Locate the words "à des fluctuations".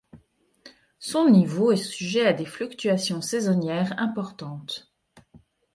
2.25-3.21